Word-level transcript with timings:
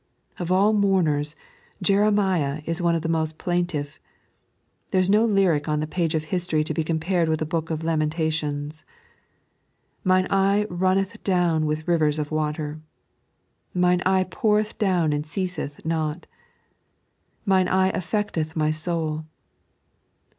Of 0.39 0.51
all 0.51 0.73
mourners, 0.73 1.35
Jeremiah 1.79 2.63
is 2.65 2.81
one 2.81 2.95
of 2.95 3.03
the 3.03 3.07
moet 3.07 3.37
plaintive. 3.37 3.99
There 4.89 4.99
is 4.99 5.11
no 5.11 5.25
lyric 5.25 5.69
on 5.69 5.79
the 5.79 5.85
page 5.85 6.15
of 6.15 6.23
history 6.23 6.63
to 6.63 6.73
be 6.73 6.83
compared 6.83 7.29
with 7.29 7.37
the 7.37 7.45
Book 7.45 7.69
of 7.69 7.83
Lamentations:—" 7.83 8.83
Mine 10.11 10.25
eye 10.31 10.65
rwnneth 10.71 11.21
down 11.23 11.67
with 11.67 11.87
rivers 11.87 12.17
of 12.17 12.31
water."" 12.31 12.81
Mine 13.75 14.01
eye 14.03 14.23
poureth 14.23 14.75
down 14.79 15.13
am} 15.13 15.21
ceateth 15.21 15.85
not." 15.85 16.25
"Mins 17.45 17.69
eye 17.71 17.91
affeotetft 17.93 18.55
my 18.55 18.71
soul." 18.71 19.25